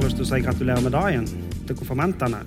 har 0.00 0.08
lyst 0.08 0.16
til 0.16 0.24
å 0.24 0.28
si 0.30 0.40
gratulerer 0.40 0.80
med 0.80 0.94
dagen 0.94 1.26
til 1.68 1.76
konfirmantene. 1.76 2.38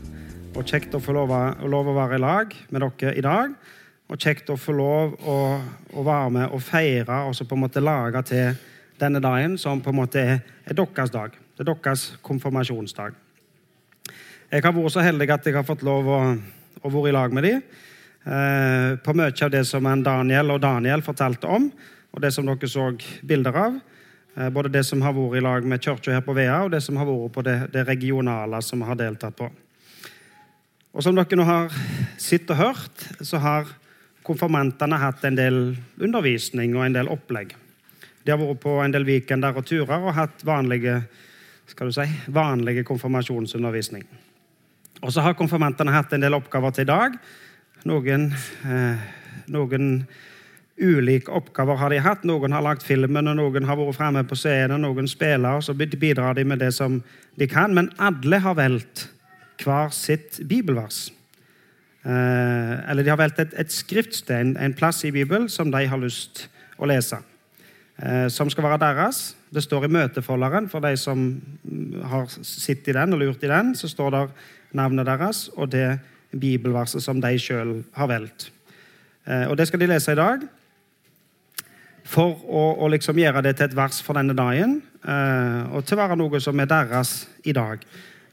Og 0.58 0.66
kjekt 0.66 0.96
å 0.98 1.00
få 1.04 1.14
lov, 1.14 1.30
å, 1.30 1.82
være 1.94 2.18
i 2.18 2.22
lag 2.22 2.56
med 2.74 2.82
dere 2.82 3.12
i 3.14 3.22
dag. 3.22 3.52
Og 4.10 4.18
kjekt 4.18 4.50
å 4.50 4.56
få 4.58 4.74
lov 4.74 5.14
å, 5.30 5.36
å 5.94 6.06
være 6.08 6.32
med 6.34 6.56
og 6.56 6.64
feire 6.66 7.20
og 7.28 7.36
så 7.38 7.46
på 7.46 7.54
en 7.54 7.62
måte 7.62 7.84
lage 7.84 8.24
til 8.26 8.58
denne 8.98 9.22
dagen, 9.22 9.60
som 9.62 9.84
på 9.86 9.94
en 9.94 10.00
måte 10.00 10.24
er, 10.24 10.42
er 10.66 10.80
deres 10.80 11.14
dag. 11.14 11.38
Det 11.54 11.62
er 11.62 11.70
deres 11.70 12.08
konfirmasjonsdag. 12.26 13.14
Jeg 14.50 14.66
har 14.66 14.74
vært 14.74 14.96
så 14.96 15.06
heldig 15.06 15.30
at 15.38 15.46
jeg 15.46 15.60
har 15.60 15.68
fått 15.68 15.86
lov 15.86 16.10
å, 16.10 16.20
å 16.82 16.94
være 16.96 17.12
i 17.12 17.18
lag 17.20 17.38
med 17.38 17.50
dem. 17.52 17.64
Eh, 18.24 18.90
på 18.98 19.14
mye 19.20 19.30
av 19.30 19.54
det 19.54 19.66
som 19.70 19.94
Daniel 20.02 20.56
og 20.56 20.64
Daniel 20.64 21.06
fortalte 21.06 21.54
om, 21.54 21.70
og 22.14 22.26
det 22.26 22.34
som 22.34 22.50
dere 22.50 22.72
så 22.72 22.90
bilder 23.22 23.66
av. 23.68 23.82
Eh, 24.36 24.50
både 24.50 24.72
det 24.74 24.84
som 24.88 25.02
har 25.06 25.14
vært 25.14 25.38
i 25.38 25.44
lag 25.46 25.66
med 25.68 25.82
kirka 25.84 26.14
her 26.16 26.24
på 26.26 26.34
Vea, 26.34 26.64
og 26.66 26.72
det 26.74 26.82
som 26.82 26.98
har 26.98 27.06
vært 27.06 27.34
på 27.36 27.44
det, 27.46 27.58
det 27.74 27.86
regionale 27.88 28.62
som 28.66 28.82
vi 28.82 28.90
har 28.90 28.98
deltatt 28.98 29.38
på. 29.38 29.50
Og 30.94 31.04
Som 31.04 31.16
dere 31.18 31.38
nå 31.38 31.46
har 31.46 31.74
sett 32.22 32.50
og 32.54 32.58
hørt, 32.58 33.06
så 33.22 33.38
har 33.42 33.70
konfirmantene 34.24 34.98
hatt 35.02 35.24
en 35.26 35.38
del 35.38 35.60
undervisning 36.00 36.76
og 36.78 36.86
en 36.86 36.98
del 36.98 37.10
opplegg. 37.12 37.56
De 38.24 38.32
har 38.32 38.40
vært 38.40 38.62
på 38.64 38.78
en 38.82 38.94
del 38.94 39.06
weekender 39.06 39.58
og 39.58 39.66
turer 39.68 40.00
og 40.00 40.14
hatt 40.16 40.46
vanlige, 40.46 41.02
si, 41.66 42.06
vanlige 42.28 42.86
konfirmasjonsundervisning. 42.88 44.06
Og 45.04 45.12
så 45.12 45.26
har 45.26 45.36
konfirmantene 45.36 45.92
hatt 45.92 46.14
en 46.14 46.24
del 46.24 46.38
oppgaver 46.38 46.72
til 46.72 46.88
i 46.88 46.92
dag. 46.94 47.18
Noen, 47.90 48.30
eh, 48.66 49.02
noen 49.52 50.08
ulike 50.82 51.32
oppgaver 51.32 51.78
har 51.78 51.94
de 51.94 52.00
hatt. 52.02 52.24
Noen 52.28 52.54
har 52.56 52.64
lagd 52.66 52.86
filmen, 52.86 53.30
og 53.30 53.38
noen 53.38 53.68
har 53.68 53.78
vært 53.78 53.98
fremme 53.98 54.24
på 54.28 54.38
scenen, 54.38 54.82
noen 54.82 55.10
spiller, 55.10 55.60
og 55.60 55.66
så 55.66 55.76
bidrar 55.78 56.38
de 56.38 56.46
med 56.48 56.64
det 56.64 56.72
som 56.74 57.02
de 57.40 57.48
kan. 57.50 57.76
Men 57.76 57.92
alle 58.02 58.40
har 58.42 58.58
valgt 58.58 59.08
hver 59.64 59.94
sitt 59.96 60.42
bibelvers. 60.50 61.12
Eh, 62.04 62.74
eller 62.92 63.04
de 63.04 63.14
har 63.14 63.22
valgt 63.22 63.40
et, 63.40 63.54
et 63.60 63.72
skriftsted, 63.72 64.36
en, 64.36 64.58
en 64.58 64.74
plass 64.74 65.04
i 65.06 65.14
Bibelen, 65.14 65.48
som 65.50 65.72
de 65.72 65.86
har 65.88 66.02
lyst 66.02 66.48
å 66.82 66.90
lese. 66.90 67.22
Eh, 68.02 68.28
som 68.34 68.50
skal 68.50 68.66
være 68.66 68.82
deres. 68.82 69.36
Det 69.54 69.62
står 69.64 69.86
i 69.86 69.94
møtefolderen 69.94 70.68
for 70.72 70.84
de 70.84 70.96
som 70.98 71.28
har 72.10 72.26
sittet 72.42 72.90
i 72.92 72.98
den 72.98 73.14
og 73.14 73.22
lurt 73.22 73.46
i 73.46 73.52
den. 73.52 73.76
Så 73.78 73.92
står 73.92 74.16
der 74.16 74.34
navnet 74.74 75.08
deres 75.08 75.46
og 75.54 75.70
det 75.72 76.00
bibelverset 76.34 77.06
som 77.06 77.22
de 77.22 77.38
sjøl 77.38 77.78
har 77.94 78.10
valgt. 78.10 78.50
Eh, 79.30 79.46
og 79.48 79.58
Det 79.58 79.70
skal 79.70 79.84
de 79.84 79.92
lese 79.94 80.12
i 80.12 80.20
dag 80.20 80.42
for 82.04 82.40
å, 82.44 82.64
å 82.84 82.90
liksom 82.92 83.20
gjøre 83.20 83.44
det 83.46 83.56
til 83.58 83.70
et 83.70 83.78
vers 83.78 84.02
for 84.04 84.18
denne 84.20 84.36
dagen. 84.38 84.82
Eh, 85.04 85.62
og 85.74 85.86
til 85.86 85.98
å 85.98 86.04
være 86.04 86.18
noe 86.20 86.42
som 86.44 86.60
er 86.60 86.70
deres 86.70 87.16
i 87.48 87.56
dag. 87.56 87.84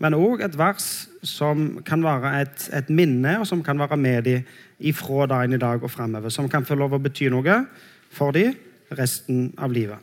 Men 0.00 0.16
òg 0.16 0.42
et 0.46 0.56
vers 0.56 0.86
som 1.26 1.80
kan 1.84 2.02
være 2.04 2.32
et, 2.40 2.68
et, 2.72 2.88
minne, 2.88 3.36
og 3.40 3.46
som 3.48 3.62
kan 3.64 3.78
være 3.78 3.98
med 4.00 4.24
dem 4.24 4.46
ifra 4.90 5.26
dagen 5.28 5.54
i 5.54 5.60
dag 5.60 5.82
og 5.84 5.92
framover. 5.92 6.32
Som 6.32 6.48
kan 6.48 6.64
få 6.64 6.78
lov 6.80 6.96
å 6.96 7.02
bety 7.02 7.28
noe 7.32 7.64
for 8.10 8.32
dem 8.36 8.56
resten 8.96 9.50
av 9.60 9.72
livet. 9.72 9.98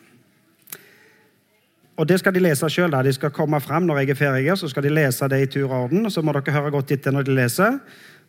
Og 1.98 2.06
Det 2.06 2.20
skal 2.22 2.36
de 2.36 2.44
lese 2.45 2.70
sjøl. 2.70 2.94
De 3.04 3.14
skal 3.14 3.34
komme 3.34 3.58
fram 3.60 3.88
når 3.88 4.04
jeg 4.04 4.14
er 4.14 4.20
ferdig. 4.20 4.52
Så 4.60 4.70
skal 4.70 4.86
de 4.86 4.94
lese 4.94 5.28
det 5.34 5.40
i 5.42 5.50
tur 5.50 5.66
og 5.66 5.88
orden. 5.88 6.06
og 6.06 6.14
Så 6.14 6.22
må 6.22 6.36
dere 6.36 6.54
høre 6.54 6.72
godt 6.72 6.94
etter 6.94 7.12
når 7.12 7.26
de 7.26 7.34
leser. 7.40 7.80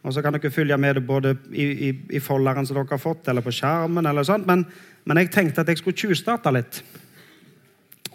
Og 0.06 0.14
så 0.14 0.22
kan 0.22 0.34
dere 0.34 0.50
følge 0.54 0.76
med 0.78 0.94
det 0.94 1.06
både 1.06 1.34
i, 1.50 1.64
i, 1.88 1.90
i 2.16 2.20
folderen 2.22 2.66
som 2.66 2.78
dere 2.78 2.90
har 2.90 3.02
fått, 3.02 3.28
eller 3.28 3.44
på 3.44 3.52
skjermen. 3.54 4.06
eller 4.06 4.26
sånt. 4.26 4.46
Men, 4.46 4.64
men 5.04 5.22
jeg 5.22 5.32
tenkte 5.34 5.64
at 5.64 5.68
jeg 5.68 5.80
skulle 5.80 5.98
tjuvstarte 5.98 6.52
litt. 6.54 6.82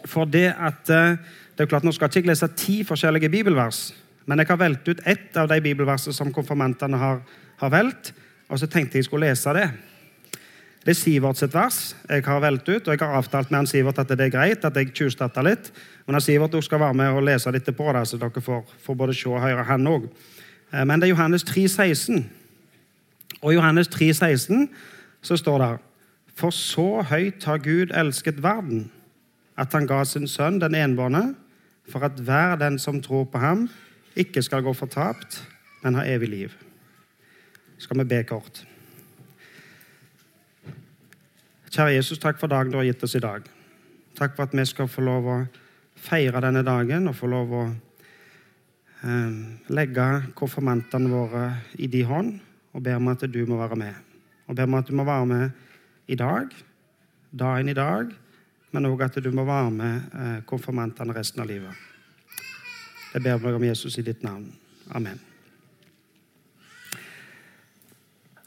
For 0.09 0.27
det 0.27 0.49
at 0.53 0.89
eh, 0.91 1.17
det 1.53 1.65
er 1.65 1.69
klart, 1.69 1.85
Nå 1.85 1.93
skal 1.93 2.09
jeg 2.09 2.23
ikke 2.23 2.31
jeg 2.31 2.33
lese 2.33 2.49
ti 2.57 2.81
forskjellige 2.87 3.29
bibelvers, 3.29 3.93
men 4.25 4.39
jeg 4.39 4.49
har 4.49 4.57
valgt 4.57 4.87
ut 4.87 5.01
ett 5.05 5.37
av 5.37 5.49
de 5.51 5.59
bibelversene 5.61 6.15
som 6.15 6.31
konfirmantene 6.33 6.97
har, 6.97 7.19
har 7.59 7.69
valgt. 7.69 8.13
Og 8.49 8.59
så 8.59 8.67
tenkte 8.67 8.97
jeg 8.97 9.05
skulle 9.05 9.27
lese 9.27 9.53
det. 9.53 9.67
Det 10.83 10.91
er 10.91 10.99
Sivert 10.99 11.39
sitt 11.39 11.53
vers 11.55 11.93
jeg 12.09 12.25
har 12.25 12.41
valgt 12.43 12.67
ut, 12.67 12.87
og 12.87 12.91
jeg 12.91 12.99
har 12.99 13.15
avtalt 13.15 13.51
med 13.51 13.61
han 13.61 13.69
Sivert 13.69 13.99
at 14.01 14.09
det 14.11 14.25
er 14.25 14.33
greit 14.33 14.65
at 14.67 14.75
jeg 14.75 14.91
tjuvstarter 14.91 15.45
litt. 15.45 15.69
Men 16.05 16.17
han 16.17 16.25
Sivert 16.25 16.57
skal 16.65 16.81
være 16.81 16.97
med 16.99 17.15
og 17.15 17.23
lese 17.23 17.51
litt 17.55 17.69
på 17.77 17.93
det, 17.95 18.03
så 18.07 18.19
dere 18.19 18.43
får, 18.43 18.65
får 18.83 18.97
både 18.99 19.15
se 19.15 19.29
og 19.29 19.43
høre 19.43 19.67
han 19.69 19.87
òg. 19.87 20.09
Eh, 20.73 20.85
men 20.85 21.01
det 21.01 21.07
er 21.07 21.15
Johannes 21.15 21.43
3, 21.43 21.67
16. 21.67 22.31
Og 23.41 23.51
i 23.51 23.55
Johannes 23.55 23.87
3, 23.87 24.13
16 24.13 24.69
så 25.21 25.37
står 25.37 25.57
det 25.57 25.71
For 26.35 26.49
så 26.49 27.01
høyt 27.01 27.43
har 27.43 27.57
Gud 27.57 27.93
elsket 27.93 28.43
verden, 28.43 28.91
at 29.57 29.73
han 29.73 29.87
ga 29.87 30.03
sin 30.03 30.27
sønn 30.27 30.61
den 30.61 30.75
enbårne, 30.75 31.35
for 31.89 32.05
at 32.05 32.19
hver 32.19 32.55
den 32.55 32.79
som 32.79 33.01
tror 33.01 33.23
på 33.23 33.37
ham, 33.37 33.69
ikke 34.15 34.41
skal 34.41 34.63
gå 34.63 34.73
fortapt, 34.73 35.43
men 35.83 35.95
ha 35.95 36.05
evig 36.05 36.29
liv. 36.29 36.51
Skal 37.77 37.99
vi 37.99 38.03
be 38.03 38.23
kort. 38.23 38.65
Kjære 41.73 41.95
Jesus, 41.95 42.19
takk 42.21 42.39
for 42.39 42.47
dagen 42.47 42.71
du 42.71 42.77
har 42.77 42.85
gitt 42.85 43.03
oss 43.03 43.15
i 43.15 43.19
dag. 43.21 43.45
Takk 44.17 44.35
for 44.35 44.43
at 44.43 44.53
vi 44.53 44.65
skal 44.65 44.87
få 44.87 45.01
lov 45.01 45.27
å 45.27 45.37
feire 45.97 46.41
denne 46.41 46.61
dagen 46.63 47.07
og 47.09 47.17
få 47.17 47.27
lov 47.27 47.53
å 47.53 47.63
legge 49.03 50.07
konfirmantene 50.37 51.11
våre 51.11 51.45
i 51.75 51.89
din 51.91 52.07
hånd 52.07 52.33
og 52.73 52.83
ber 52.83 52.97
om 52.97 53.11
at 53.11 53.25
du 53.27 53.41
må 53.45 53.57
være 53.59 53.77
med. 53.79 53.95
Og 54.47 54.55
ber 54.55 54.67
om 54.67 54.77
at 54.79 54.87
du 54.87 54.95
må 54.95 55.05
være 55.07 55.25
med 55.29 55.49
i 56.07 56.15
dag, 56.19 56.47
dagen 57.31 57.69
i 57.69 57.75
dag, 57.77 58.13
men 58.73 58.87
òg 58.89 59.03
at 59.05 59.19
du 59.21 59.29
må 59.31 59.45
være 59.45 59.71
med 59.71 60.15
eh, 60.17 60.39
konfirmantene 60.49 61.13
resten 61.15 61.43
av 61.43 61.49
livet. 61.49 61.75
Jeg 63.13 63.21
ber 63.21 63.43
meg 63.43 63.59
om 63.59 63.67
Jesus 63.67 63.99
i 64.01 64.05
ditt 64.05 64.23
navn. 64.25 64.47
Amen. 64.97 65.19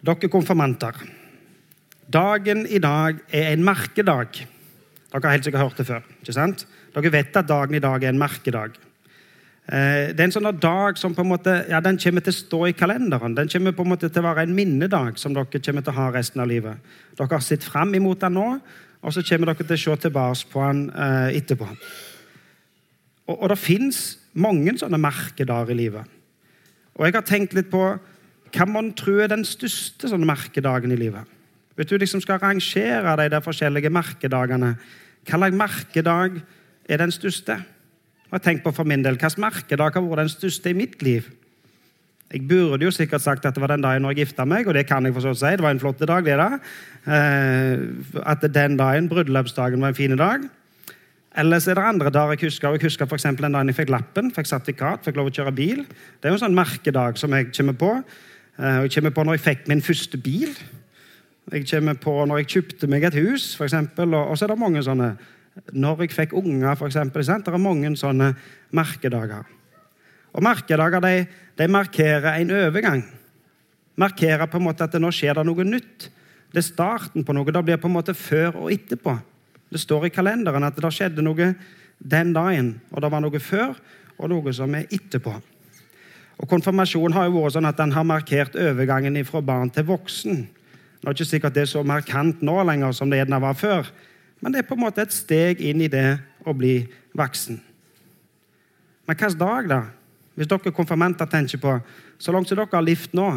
Dere 0.06 0.30
konfirmanter. 0.30 0.98
Dagen 2.06 2.66
i 2.66 2.78
dag 2.82 3.22
er 3.34 3.52
en 3.52 3.64
merkedag. 3.66 4.42
Dere 5.10 5.22
har 5.22 5.36
helt 5.36 5.46
sikkert 5.46 5.64
hørt 5.64 5.78
det 5.80 5.86
før. 5.86 6.02
ikke 6.20 6.34
sant? 6.34 6.66
Dere 6.94 7.12
vet 7.14 7.38
at 7.38 7.48
dagen 7.48 7.74
i 7.74 7.82
dag 7.82 8.02
er 8.02 8.14
en 8.14 8.20
merkedag. 8.20 8.76
Eh, 9.66 10.12
det 10.14 10.20
er 10.20 10.28
en 10.28 10.34
sånn 10.34 10.46
dag 10.62 10.98
som 10.98 11.14
på 11.14 11.24
en 11.24 11.32
måte, 11.32 11.52
ja, 11.66 11.80
den 11.82 11.98
kommer 11.98 12.22
til 12.22 12.34
å 12.34 12.38
stå 12.38 12.60
i 12.68 12.74
kalenderen. 12.78 13.34
Den 13.34 13.50
kommer 13.50 13.74
på 13.74 13.82
en 13.82 13.90
måte 13.96 14.10
til 14.12 14.22
å 14.22 14.28
være 14.28 14.44
en 14.46 14.54
minnedag 14.54 15.18
som 15.18 15.34
dere 15.34 15.58
kommer 15.58 15.82
til 15.82 15.94
å 15.94 15.96
ha 15.96 16.10
resten 16.14 16.42
av 16.44 16.50
livet. 16.50 16.92
Dere 17.18 17.34
har 17.34 17.42
sett 17.42 17.66
fram 17.66 17.94
imot 17.98 18.22
den 18.22 18.38
nå, 18.38 18.46
og 19.02 19.14
så 19.14 19.24
kommer 19.26 19.50
dere 19.50 19.66
til 19.66 19.74
å 19.74 19.82
se 19.82 19.96
tilbake 20.06 20.52
på 20.52 20.62
den 20.68 20.84
eh, 20.94 21.38
etterpå. 21.40 21.70
Og, 23.26 23.34
og 23.34 23.48
det 23.50 23.58
fins 23.58 24.04
mange 24.38 24.76
sånne 24.78 25.02
merkedager 25.02 25.74
i 25.74 25.80
livet. 25.80 26.16
Og 26.96 27.08
jeg 27.08 27.18
har 27.18 27.26
tenkt 27.26 27.56
litt 27.56 27.72
på 27.72 27.88
hva 28.56 28.66
man 28.70 28.92
tror 28.96 29.24
er 29.24 29.34
den 29.34 29.44
største 29.44 30.08
sånne 30.08 30.28
merkedagen 30.28 30.94
i 30.94 31.00
livet. 31.00 31.26
Hvis 31.76 31.90
du 31.90 31.98
liksom 31.98 32.22
skal 32.24 32.38
rangere 32.40 33.18
de 33.18 33.26
der 33.34 33.42
forskjellige 33.44 33.90
merkedagene, 33.92 34.76
hvilken 35.26 35.58
merkedag 35.58 36.38
er 36.88 37.02
den 37.02 37.12
største? 37.12 37.58
Og 38.32 38.42
tenk 38.42 38.64
på 38.64 38.72
for 38.74 38.88
min 38.88 39.04
del, 39.04 39.18
Hvilket 39.18 39.38
merkedag 39.42 39.94
har 39.94 40.02
vært 40.02 40.24
den 40.26 40.32
største 40.32 40.72
i 40.72 40.76
mitt 40.76 41.02
liv? 41.02 41.28
Jeg 42.26 42.42
burde 42.48 42.82
jo 42.82 42.90
sikkert 42.90 43.22
sagt 43.22 43.44
at 43.46 43.54
det 43.54 43.62
var 43.62 43.70
den 43.70 43.84
dagen 43.84 44.02
når 44.02 44.16
jeg 44.16 44.26
gifta 44.26 44.44
meg, 44.44 44.66
og 44.66 44.74
det 44.74 44.86
kan 44.88 45.04
jeg 45.06 45.14
for 45.14 45.22
så 45.22 45.34
si. 45.38 45.52
Det 45.54 45.62
var 45.62 45.76
en 45.76 45.80
flott 45.80 46.00
dag, 46.02 46.24
det 46.26 46.34
da. 46.40 46.58
Eh, 47.06 47.84
at 48.26 48.42
den 48.42 48.76
dagen, 48.76 49.08
bryllupsdagen, 49.08 49.80
var 49.80 49.94
en 49.94 49.98
fin 49.98 50.16
dag. 50.18 50.48
Ellers 51.38 51.68
er 51.68 51.78
det 51.78 51.84
andre 51.86 52.10
dager 52.10 52.34
jeg 52.34 52.48
husker. 52.48 52.74
Jeg 52.74 52.82
husker 52.82 53.06
f.eks. 53.06 53.28
den 53.28 53.52
dagen 53.52 53.70
jeg 53.70 53.78
fikk 53.78 53.92
lappen, 53.94 54.32
fikk 54.34 54.50
sertifikat, 54.50 55.04
fikk 55.06 55.20
lov 55.20 55.30
å 55.30 55.34
kjøre 55.36 55.54
bil. 55.54 55.84
Det 55.86 56.26
er 56.26 56.34
jo 56.34 56.40
en 56.40 56.46
sånn 56.48 56.58
merkedag 56.58 57.20
som 57.20 57.36
jeg 57.36 57.52
kommer 57.52 57.78
på. 57.78 57.92
Eh, 58.58 58.80
jeg 58.88 58.96
kommer 58.96 59.14
på 59.14 59.26
når 59.28 59.38
jeg 59.38 59.44
fikk 59.46 59.70
min 59.70 59.84
første 59.86 60.18
bil. 60.18 60.58
Jeg 61.54 61.68
kommer 61.70 61.94
på 62.02 62.18
når 62.26 62.42
jeg 62.42 62.52
kjøpte 62.56 62.90
meg 62.90 63.06
et 63.06 63.20
hus, 63.20 63.52
for 63.54 63.68
eksempel, 63.68 64.18
og 64.18 64.34
så 64.34 64.48
er 64.48 64.56
det 64.56 64.58
mange 64.64 64.82
sånne 64.82 65.12
Når 65.72 66.04
jeg 66.04 66.12
fikk 66.12 66.34
unger, 66.36 66.76
eksempel, 66.86 67.22
Det 67.24 67.48
er 67.48 67.58
mange 67.58 67.96
sånne 67.96 68.34
merkedager. 68.70 69.44
Og 70.32 70.42
Merkedager 70.42 71.00
de, 71.00 71.26
de 71.56 71.68
markerer 71.68 72.40
en 72.40 72.50
overgang. 72.50 73.04
Markerer 73.96 74.46
på 74.46 74.58
en 74.58 74.64
måte 74.64 74.84
at 74.84 74.94
nå 75.00 75.10
skjer 75.10 75.34
det 75.34 75.46
noe 75.46 75.64
nytt. 75.64 76.10
Det 76.52 76.60
er 76.60 76.66
starten 76.66 77.24
på 77.24 77.32
noe. 77.32 77.52
Det 77.52 77.64
blir 77.64 77.80
på 77.80 77.88
en 77.88 77.96
måte 77.96 78.14
før 78.14 78.66
og 78.66 78.72
etterpå. 78.72 79.16
Det 79.72 79.80
står 79.80 80.06
i 80.06 80.12
kalenderen 80.12 80.64
at 80.64 80.76
det 80.76 80.92
skjedde 80.92 81.24
noe 81.24 81.54
den 81.98 82.32
dagen. 82.36 82.74
Og 82.92 83.00
det 83.00 83.10
var 83.10 83.24
noe 83.24 83.40
før 83.40 83.72
og 84.18 84.30
noe 84.32 84.52
som 84.52 84.74
er 84.76 84.90
etterpå. 84.92 85.34
Og 86.36 86.48
Konfirmasjon 86.50 87.14
har 87.16 87.30
jo 87.30 87.38
vært 87.38 87.56
sånn 87.56 87.68
at 87.68 87.78
den 87.80 87.94
har 87.96 88.04
markert 88.04 88.58
overgangen 88.60 89.16
fra 89.24 89.40
barn 89.40 89.72
til 89.72 89.86
voksen. 89.88 90.44
Det 91.00 91.08
er 91.08 91.16
ikke 91.16 91.28
sikkert 91.30 91.56
det 91.56 91.64
er 91.64 91.70
så 91.70 91.84
markant 91.86 92.42
nå 92.44 92.58
lenger 92.66 92.92
som 92.96 93.08
det 93.08 93.22
gjerne 93.22 93.40
var 93.40 93.56
før, 93.56 93.88
men 94.40 94.52
det 94.52 94.62
er 94.62 94.68
på 94.68 94.76
en 94.76 94.84
måte 94.84 95.04
et 95.04 95.14
steg 95.14 95.62
inn 95.64 95.80
i 95.80 95.90
det 95.92 96.18
å 96.46 96.54
bli 96.56 96.80
voksen. 97.16 97.60
Men 99.06 99.14
hvilken 99.16 99.38
dag, 99.40 99.70
da? 99.70 99.80
Hvis 100.36 100.50
dere 100.50 100.74
konfirmanter 100.74 101.28
tenker 101.30 101.60
på 101.62 101.78
så 102.18 102.32
langt 102.34 102.50
som 102.50 102.58
dere 102.58 102.68
har 102.74 102.84
levd 102.84 103.14
nå, 103.16 103.30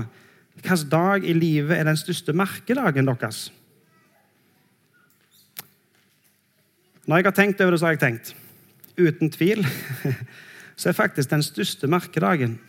hvilken 0.59 0.89
dag 0.91 1.23
i 1.23 1.35
livet 1.37 1.77
er 1.77 1.87
den 1.87 1.99
største 1.99 2.35
merkedagen 2.35 3.07
deres? 3.07 3.47
Når 7.07 7.17
jeg 7.17 7.25
har 7.25 7.37
tenkt 7.37 7.61
over 7.61 7.73
det, 7.73 7.79
så 7.79 7.87
har 7.87 7.95
jeg 7.95 8.01
tenkt. 8.03 8.33
Uten 8.99 9.31
tvil 9.33 9.63
så 10.79 10.89
er 10.89 10.97
faktisk 10.97 11.31
den 11.31 11.43
største 11.43 11.87
merkedagen. 11.89 12.59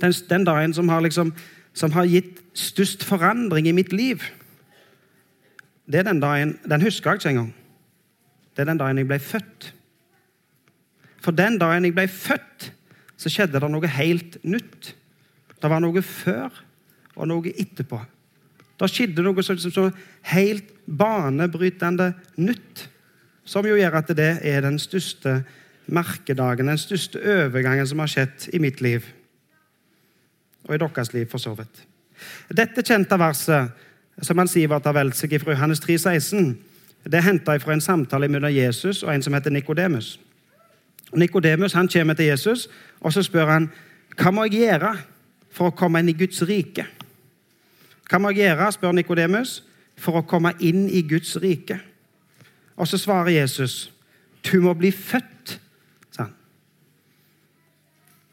Den, 0.00 0.14
den 0.30 0.46
dagen 0.46 0.72
som 0.74 0.88
har, 0.88 1.02
liksom, 1.04 1.34
som 1.74 1.92
har 1.92 2.08
gitt 2.08 2.40
størst 2.54 3.04
forandring 3.04 3.68
i 3.68 3.74
mitt 3.76 3.92
liv. 3.92 4.22
Det 5.86 6.00
er 6.00 6.06
den 6.06 6.20
dagen 6.22 6.56
Den 6.68 6.82
husker 6.84 7.10
jeg 7.10 7.20
ikke 7.20 7.32
engang. 7.34 7.54
Det 8.52 8.62
er 8.62 8.70
den 8.70 8.80
dagen 8.80 8.98
jeg 9.00 9.08
ble 9.08 9.18
født. 9.18 9.72
For 11.22 11.32
den 11.32 11.58
dagen 11.58 11.86
jeg 11.86 11.94
ble 11.96 12.08
født, 12.10 12.72
så 13.16 13.30
skjedde 13.30 13.60
det 13.62 13.70
noe 13.70 13.88
helt 13.96 14.38
nytt. 14.44 14.94
Det 15.62 15.70
var 15.70 15.82
noe 15.82 16.02
før 16.02 16.50
og 17.14 17.28
noe 17.30 17.52
etterpå. 17.52 18.00
Det 18.80 18.90
skjedde 18.90 19.22
noe 19.22 19.44
som, 19.46 19.58
som 19.62 19.92
helt 20.32 20.72
banebrytende 20.86 22.12
nytt, 22.42 22.88
som 23.44 23.66
jo 23.66 23.76
gjør 23.78 24.00
at 24.00 24.10
det 24.18 24.32
er 24.48 24.64
den 24.64 24.78
største 24.82 25.42
merkedagen, 25.86 26.70
den 26.70 26.80
største 26.80 27.20
overgangen 27.22 27.86
som 27.86 28.02
har 28.02 28.10
skjedd 28.10 28.48
i 28.54 28.60
mitt 28.62 28.82
liv. 28.82 29.06
Og 30.66 30.74
i 30.74 30.82
deres 30.82 31.12
liv, 31.14 31.26
for 31.30 31.42
så 31.42 31.54
vidt. 31.58 31.86
Dette 32.54 32.84
kjente 32.86 33.18
verset, 33.18 33.70
som 34.20 34.38
han 34.38 34.50
sier 34.50 34.68
var 34.68 34.84
valgt 34.92 35.16
seg 35.16 35.38
fra 35.40 35.54
Johannes 35.54 35.80
3, 35.80 35.98
16, 35.98 36.52
det 37.04 37.18
er 37.18 37.26
henta 37.26 37.56
fra 37.58 37.74
en 37.74 37.82
samtale 37.82 38.28
mellom 38.28 38.52
Jesus 38.52 39.02
og 39.02 39.14
en 39.14 39.22
som 39.24 39.34
heter 39.34 39.50
Nikodemus. 39.50 40.18
Nikodemus 41.16 41.72
kommer 41.72 42.14
til 42.14 42.26
Jesus 42.26 42.68
og 43.00 43.12
så 43.12 43.22
spør 43.22 43.50
han, 43.50 43.70
hva 44.16 44.30
må 44.30 44.44
jeg 44.46 44.62
gjøre 44.62 44.92
for 45.52 45.70
å 45.70 45.76
komme 45.76 46.00
inn 46.00 46.12
i 46.12 46.16
Guds 46.16 46.42
rike? 46.48 46.86
Hva 48.08 48.20
må 48.20 48.32
jeg 48.32 48.44
gjøre, 48.44 48.72
spør 48.72 48.94
Nikodemus, 48.96 49.62
for 49.96 50.20
å 50.20 50.26
komme 50.28 50.54
inn 50.60 50.84
i 50.88 51.02
Guds 51.08 51.34
rike? 51.40 51.78
Og 52.76 52.88
så 52.88 53.00
svarer 53.00 53.34
Jesus, 53.34 53.90
du 54.44 54.60
må 54.60 54.74
bli 54.76 54.90
født, 54.92 55.56
sa 56.12 56.26
han. 56.26 56.34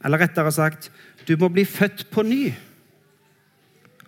Eller 0.05 0.23
rettere 0.23 0.51
sagt, 0.55 0.89
du 1.27 1.35
må 1.39 1.49
bli 1.53 1.65
født 1.67 2.07
på 2.11 2.23
ny. 2.27 2.49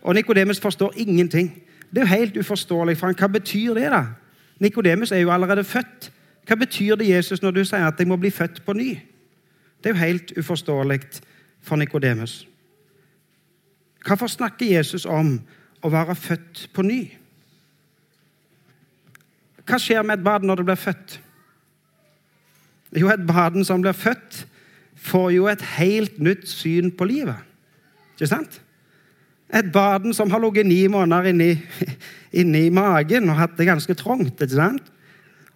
Og 0.01 0.15
Nikodemus 0.15 0.59
forstår 0.59 0.93
ingenting. 0.97 1.63
Det 1.89 1.97
er 1.97 2.01
jo 2.01 2.07
helt 2.07 2.37
uforståelig 2.37 2.97
for 2.97 3.07
han. 3.07 3.15
Hva 3.15 3.27
betyr 3.27 3.73
det, 3.73 3.89
da? 3.91 4.05
Nikodemus 4.59 5.11
er 5.11 5.17
jo 5.17 5.31
allerede 5.31 5.63
født. 5.63 6.11
Hva 6.47 6.55
betyr 6.55 6.95
det, 6.95 7.09
Jesus, 7.09 7.41
når 7.41 7.51
du 7.51 7.63
sier 7.65 7.85
at 7.87 7.99
jeg 7.99 8.07
må 8.07 8.17
bli 8.17 8.29
født 8.29 8.63
på 8.65 8.73
ny? 8.73 8.95
Det 9.83 9.89
er 9.89 9.93
jo 9.93 10.05
helt 10.05 10.33
uforståelig 10.37 11.01
for 11.61 11.75
Nikodemus. 11.75 12.47
Hvorfor 14.05 14.27
snakker 14.27 14.65
Jesus 14.65 15.05
om 15.05 15.35
å 15.81 15.89
være 15.89 16.15
født 16.15 16.69
på 16.73 16.85
ny? 16.85 17.01
Hva 19.65 19.77
skjer 19.77 20.01
med 20.05 20.19
et 20.19 20.25
barn 20.25 20.47
når 20.47 20.61
det 20.61 20.65
blir 20.65 20.79
født? 20.79 21.19
Jo, 22.97 23.07
et 23.07 23.27
barn 23.27 23.63
som 23.65 23.81
blir 23.81 23.95
født, 23.95 24.47
får 24.95 25.29
jo 25.31 25.47
et 25.47 25.61
helt 25.77 26.19
nytt 26.19 26.49
syn 26.49 26.91
på 26.91 27.05
livet. 27.09 27.37
Ikke 28.17 28.27
sant? 28.27 28.61
Et 29.51 29.71
barn 29.73 30.13
som 30.15 30.31
har 30.31 30.39
ligget 30.39 30.65
ni 30.65 30.87
måneder 30.87 31.31
inni, 31.31 31.51
inni 32.41 32.69
magen 32.69 33.29
og 33.29 33.39
hatt 33.39 33.57
det 33.57 33.67
ganske 33.67 33.95
trangt. 33.99 34.41
ikke 34.41 34.55
sant? 34.55 34.91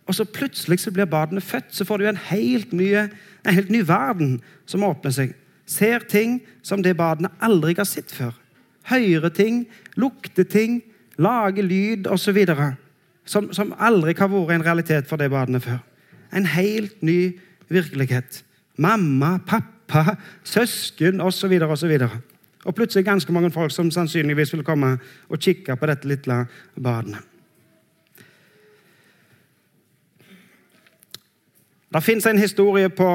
Og 0.06 0.16
så 0.16 0.26
plutselig 0.26 0.80
så 0.84 0.92
blir 0.94 1.10
barnet 1.10 1.44
født, 1.44 1.72
så 1.74 1.86
får 1.86 1.98
du 1.98 2.08
en 2.08 2.24
helt, 2.30 2.74
mye, 2.74 3.08
en 3.46 3.54
helt 3.56 3.72
ny 3.74 3.82
verden 3.88 4.42
som 4.70 4.84
åpner 4.86 5.14
seg. 5.16 5.34
Ser 5.66 6.06
ting 6.06 6.42
som 6.62 6.84
det 6.86 6.98
barnet 6.98 7.34
aldri 7.42 7.74
har 7.78 7.88
sett 7.90 8.12
før. 8.14 8.36
Hører 8.86 9.30
ting, 9.34 9.64
lukter 9.98 10.46
ting, 10.46 10.84
lager 11.18 11.66
lyd 11.66 12.08
osv. 12.08 12.38
Som, 13.26 13.50
som 13.54 13.74
aldri 13.82 14.14
har 14.20 14.30
vært 14.30 14.60
en 14.60 14.68
realitet 14.68 15.10
for 15.10 15.18
det 15.18 15.32
barnet 15.34 15.66
før. 15.66 15.82
En 16.36 16.46
helt 16.46 17.02
ny 17.02 17.40
virkelighet. 17.74 18.44
Mamma, 18.78 19.40
pappa, 19.48 20.20
søsken 20.44 21.22
osv. 21.22 21.58
osv. 21.66 21.98
Og 22.66 22.76
plutselig 22.76 23.06
ganske 23.06 23.34
mange 23.34 23.52
folk 23.54 23.72
som 23.72 23.92
sannsynligvis 23.92 24.54
vil 24.54 24.66
komme 24.66 24.98
og 25.30 25.40
kikke 25.40 25.76
på 25.78 25.90
dette 25.90 26.10
lille 26.10 26.46
barnet. 26.82 27.22
Det 31.94 32.04
fins 32.04 32.26
en 32.26 32.40
historie 32.42 32.90
på 32.90 33.10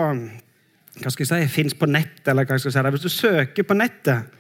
hva 1.00 1.10
skal 1.12 1.26
jeg 1.26 1.48
si, 1.50 1.64
på 1.78 1.88
nett, 1.88 2.20
eller 2.28 2.46
hva 2.46 2.58
skal 2.58 2.70
jeg 2.70 2.76
si. 2.76 2.92
Hvis 2.94 3.04
du 3.04 3.12
søker 3.12 3.66
på 3.66 3.76
nettet, 3.76 4.30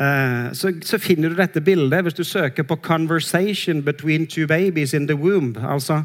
eh, 0.00 0.52
så, 0.54 0.98
finner 0.98 1.28
du 1.28 1.36
dette 1.38 1.60
bildet. 1.60 2.02
Hvis 2.02 2.14
du 2.14 2.24
søker 2.24 2.62
på 2.62 2.76
'conversation 2.76 3.82
between 3.82 4.26
two 4.26 4.46
babies 4.46 4.94
in 4.94 5.06
the 5.06 5.14
womb', 5.14 5.58
altså 5.72 6.02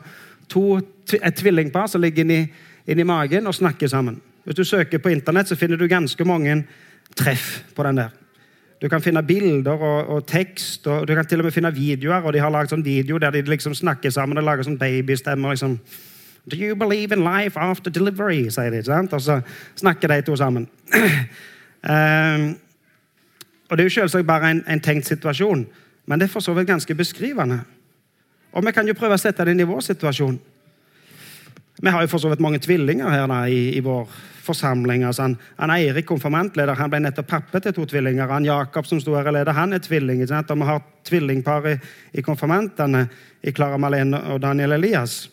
to, 0.50 0.78
et 1.24 1.36
tvillingpar 1.36 1.88
som 1.88 2.02
ligger 2.02 2.24
inni, 2.24 2.48
inni 2.88 3.04
magen 3.04 3.48
og 3.48 3.56
snakker 3.56 3.88
sammen. 3.88 4.22
Hvis 4.44 4.56
du 4.56 4.64
søker 4.64 4.98
på 4.98 5.10
Internett, 5.10 5.48
så 5.48 5.56
finner 5.56 5.78
du 5.78 5.88
ganske 5.88 6.26
mange 6.26 6.64
treff 7.16 7.64
på 7.76 7.84
den 7.84 7.98
der. 7.98 8.23
Du 8.84 8.90
kan 8.92 9.02
finne 9.02 9.24
bilder 9.24 9.80
og, 9.80 10.08
og, 10.10 10.26
tekst, 10.28 10.88
og 10.88 11.08
du 11.08 11.14
kan 11.16 11.26
til 11.26 11.40
og 11.40 11.46
med 11.48 11.52
finne 11.56 11.72
videoer. 11.74 12.22
og 12.22 12.34
De 12.34 12.40
har 12.44 12.52
laget 12.52 12.74
sånn 12.74 12.84
video 12.84 13.18
der 13.18 13.32
de 13.32 13.42
liksom 13.48 13.76
snakker 13.80 14.12
sammen 14.12 14.38
og 14.38 14.44
lager 14.44 14.68
sånn 14.68 14.78
babystemmer. 14.78 15.56
liksom 15.56 15.78
Do 16.52 16.58
you 16.58 16.76
believe 16.76 17.16
in 17.16 17.24
life 17.24 17.60
after 17.60 17.90
delivery? 17.90 18.50
sier 18.52 18.72
de. 18.72 18.84
Sant? 18.84 19.14
Og 19.14 19.22
så 19.22 19.40
snakker 19.76 20.12
de 20.12 20.22
to 20.22 20.36
sammen. 20.36 20.68
um, 20.94 22.50
og 23.70 23.78
Det 23.78 23.80
er 23.80 23.88
jo 23.88 23.96
selvsagt 24.02 24.28
bare 24.28 24.52
en, 24.52 24.64
en, 24.68 24.80
tenkt 24.80 25.08
situasjon, 25.08 25.66
men 26.06 26.20
det 26.20 26.28
er 26.28 26.34
for 26.34 26.44
så 26.44 26.54
vidt 26.54 26.68
ganske 26.68 26.96
beskrivende. 26.96 27.62
Og 28.52 28.66
Vi 28.66 28.72
kan 28.72 28.88
jo 28.88 28.94
prøve 28.94 29.16
å 29.16 29.18
sette 29.18 29.46
det 29.46 29.56
inn 29.56 29.64
i 29.64 29.70
vår 29.70 29.80
situasjon. 29.80 30.40
Vi 31.82 31.90
har 31.90 32.02
jo 32.02 32.08
for 32.08 32.22
så 32.22 32.30
vidt 32.30 32.40
mange 32.44 32.60
tvillinger 32.62 33.10
her 33.10 33.28
da, 33.28 33.40
i, 33.50 33.74
i, 33.78 33.82
vår 33.82 34.10
forsamling. 34.46 35.04
Altså, 35.04 35.22
han, 35.26 35.38
han 35.58 35.74
Eirik, 35.74 36.06
konfirmantleder, 36.06 36.78
han 36.78 36.92
ble 36.92 37.00
nettopp 37.02 37.28
pappa 37.28 37.62
til 37.64 37.74
to 37.74 37.88
tvillinger. 37.90 38.30
Han 38.30 38.46
Jakob, 38.46 38.86
som 38.86 39.02
sto 39.02 39.16
her 39.18 39.28
og 39.32 39.38
leder, 39.38 39.58
han 39.58 39.74
er 39.74 39.82
tvilling. 39.82 40.22
Og 40.22 40.58
vi 40.60 40.70
har 40.70 40.84
tvillingpar 41.10 41.70
i, 41.72 41.78
i 42.14 42.22
konfirmantene, 42.22 43.08
i 43.42 43.52
Klara 43.52 43.80
Malene 43.82 44.22
og 44.34 44.42
Daniel 44.42 44.78
Elias. 44.78 45.24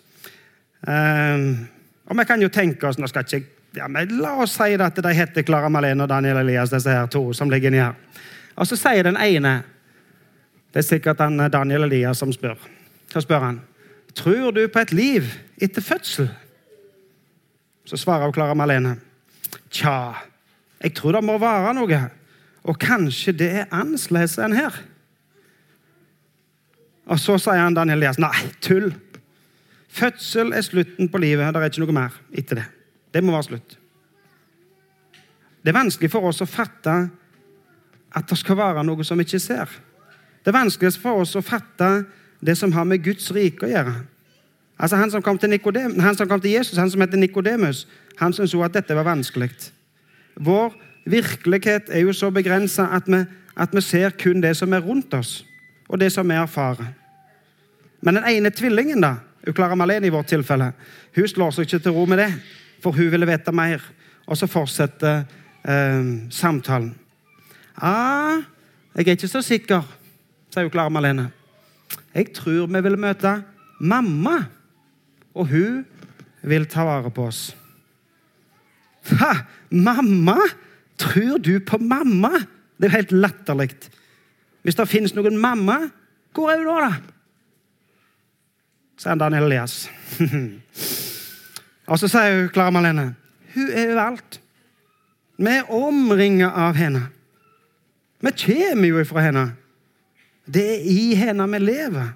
Um, 0.80 1.68
og 2.08 2.16
vi 2.16 2.24
kan 2.24 2.42
jo 2.42 2.48
tenke 2.48 2.88
oss 2.88 2.96
nå 2.98 3.06
skal 3.10 3.26
ikke, 3.26 3.42
ja, 3.76 3.86
men 3.92 4.14
La 4.18 4.32
oss 4.40 4.56
si 4.56 4.78
at 4.80 4.96
de 4.96 5.12
heter 5.14 5.44
Klara 5.46 5.68
Malene 5.68 6.06
og 6.06 6.08
Daniel 6.08 6.40
Elias, 6.40 6.72
disse 6.72 6.90
her 6.90 7.10
to 7.12 7.28
som 7.36 7.52
ligger 7.52 7.68
inni 7.68 7.82
her. 7.82 7.98
Og 8.56 8.66
så 8.66 8.78
sier 8.80 9.04
den 9.06 9.20
ene 9.20 9.60
Det 10.70 10.84
er 10.84 10.86
sikkert 10.86 11.18
han 11.18 11.40
eh, 11.40 11.50
Daniel 11.50 11.82
Elias 11.82 12.18
som 12.18 12.32
spør. 12.32 12.54
Så 13.10 13.20
spør 13.24 13.42
han 13.42 13.56
Tror 14.16 14.50
du 14.56 14.64
på 14.68 14.82
et 14.82 14.92
liv 14.92 15.28
etter 15.60 15.84
fødsel. 15.84 16.30
Så 17.84 17.98
svarer 18.00 18.26
hun 18.26 18.34
Klara 18.34 18.54
Malene. 18.54 18.96
Tja, 19.70 20.14
jeg 20.82 20.94
tror 20.94 21.16
det 21.16 21.24
må 21.24 21.38
være 21.38 21.74
noe. 21.78 22.00
Og 22.68 22.78
kanskje 22.78 23.34
det 23.34 23.50
er 23.62 23.70
annerledes 23.72 24.38
enn 24.42 24.56
her. 24.56 24.74
Og 27.10 27.18
så 27.18 27.38
sier 27.40 27.62
han 27.64 27.74
Daniel 27.74 27.98
Elias. 27.98 28.20
Nei, 28.22 28.50
tull. 28.62 28.92
Fødsel 29.90 30.52
er 30.54 30.62
slutten 30.62 31.10
på 31.10 31.18
livet. 31.18 31.50
Det 31.50 31.62
er 31.62 31.72
ikke 31.72 31.82
noe 31.82 31.96
mer 31.96 32.18
etter 32.30 32.60
det. 32.60 32.66
Det 33.10 33.22
må 33.24 33.34
være 33.34 33.48
slutt. 33.48 33.76
Det 35.60 35.72
er 35.72 35.76
vanskelig 35.76 36.10
for 36.12 36.30
oss 36.30 36.40
å 36.44 36.48
fatte 36.48 36.94
at 38.16 38.30
det 38.30 38.38
skal 38.38 38.58
være 38.58 38.84
noe 38.86 39.04
som 39.06 39.18
vi 39.18 39.26
ikke 39.26 39.42
ser. 39.42 39.72
Det 40.40 40.52
er 40.52 40.56
vanskelig 40.56 40.94
for 41.00 41.24
oss 41.24 41.34
å 41.36 41.44
fatte 41.44 41.90
det 42.40 42.56
som 42.58 42.72
har 42.72 42.84
med 42.84 43.04
Guds 43.04 43.30
rike 43.34 43.66
å 43.66 43.70
gjøre. 43.70 43.94
Altså 44.80 44.96
Han 44.96 45.10
som 45.10 45.22
kom 45.22 45.38
til, 45.38 45.50
Nikodem, 45.50 45.98
han 46.00 46.16
som 46.16 46.28
kom 46.28 46.40
til 46.40 46.50
Jesus, 46.50 46.78
han 46.78 46.90
som 46.90 47.00
heter 47.00 47.20
Nikodemus, 47.20 47.86
han 48.16 48.32
syntes 48.32 48.54
at 48.64 48.74
dette 48.74 48.96
var 48.96 49.04
vanskelig. 49.04 49.50
Vår 50.36 50.72
virkelighet 51.06 51.90
er 51.90 52.00
jo 52.00 52.12
så 52.12 52.30
begrensa 52.30 52.88
at, 52.96 53.08
at, 53.56 53.74
vi 53.74 53.80
ser 53.80 54.10
kun 54.10 54.40
det 54.40 54.56
som 54.56 54.72
er 54.72 54.80
rundt 54.80 55.14
oss, 55.14 55.44
og 55.88 56.00
det 56.00 56.12
som 56.12 56.28
vi 56.28 56.34
erfarer. 56.34 56.94
Men 58.00 58.14
den 58.14 58.24
ene 58.24 58.50
tvillingen, 58.50 59.00
da, 59.00 59.14
Klara 59.54 59.74
Malene 59.74 60.06
i 60.06 60.12
vårt 60.12 60.28
tilfelle. 60.28 60.72
Hun 61.16 61.28
slår 61.28 61.50
seg 61.50 61.66
ikke 61.66 61.78
til 61.84 61.92
ro 61.96 62.04
med 62.06 62.18
det, 62.18 62.30
for 62.80 62.92
hun 62.92 63.10
ville 63.12 63.28
vite 63.28 63.52
mer. 63.52 63.82
Og 64.26 64.36
så 64.36 64.46
fortsetter 64.46 65.24
eh, 65.64 66.28
samtalen. 66.30 66.94
ah, 67.76 68.40
'Jeg 68.94 69.06
er 69.06 69.10
ikke 69.10 69.28
så 69.28 69.42
sikker', 69.42 69.82
sier 70.50 70.68
Klara 70.68 70.88
Malene. 70.88 71.30
'Jeg 72.14 72.32
tror 72.34 72.66
vi 72.66 72.80
vil 72.82 72.98
møte 72.98 73.42
mamma, 73.80 74.44
og 75.34 75.46
hun 75.46 75.86
vil 76.42 76.66
ta 76.66 76.84
vare 76.84 77.10
på 77.10 77.28
oss'. 77.28 77.54
Ha! 79.18 79.34
Mamma? 79.70 80.36
Tror 80.98 81.38
du 81.38 81.60
på 81.60 81.78
mamma? 81.78 82.30
Det 82.78 82.84
er 82.84 82.90
jo 82.90 82.96
helt 82.96 83.12
latterlig. 83.12 83.70
Hvis 84.62 84.74
det 84.74 84.88
finnes 84.88 85.14
noen 85.14 85.38
mamma, 85.38 85.90
hvor 86.34 86.50
er 86.50 86.58
hun 86.58 86.66
da? 86.66 86.88
da? 86.88 86.92
sier 89.00 89.14
Daniel 89.14 89.44
Elias. 89.48 89.88
og 91.90 91.98
så 91.98 92.08
sier 92.08 92.36
hun 92.36 92.52
Klara 92.52 92.70
Malene 92.70 93.14
hun 93.54 93.70
er 93.72 93.88
overalt. 93.90 94.40
Vi 95.40 95.50
er 95.50 95.70
omringet 95.72 96.52
av 96.54 96.76
henne. 96.78 97.08
Vi 98.20 98.30
kommer 98.44 98.88
jo 98.88 99.00
ifra 99.00 99.24
henne. 99.24 99.44
Det 100.54 100.66
er 100.74 100.88
i 100.90 101.14
henne 101.14 101.46
vi 101.52 101.58
lever. 101.62 102.12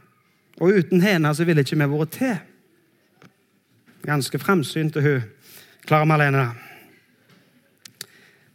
Og 0.60 0.78
uten 0.78 1.02
henne 1.02 1.34
så 1.34 1.44
ville 1.46 1.62
ikke 1.62 1.78
vi 1.78 1.88
vært 1.90 2.14
til. 2.14 2.36
Ganske 4.04 4.38
framsynt 4.38 4.98
hun 5.00 5.22
Klara 5.84 6.30
da. 6.32 6.48